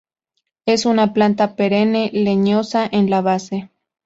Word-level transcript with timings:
Es 0.65 0.87
una 0.87 1.13
planta 1.13 1.55
perenne, 1.55 2.09
leñosa 2.11 2.89
en 2.91 3.11
la 3.11 3.21
base. 3.21 3.69